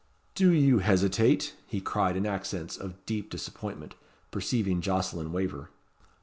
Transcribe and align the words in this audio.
"Do 0.33 0.49
you 0.51 0.79
hesitate?" 0.79 1.53
he 1.67 1.79
cried 1.79 2.17
in 2.17 2.25
accents 2.25 2.75
of 2.75 3.05
deep 3.05 3.29
disappointment, 3.29 3.93
perceiving 4.31 4.81
Jocelyn 4.81 5.31
waver. 5.31 5.69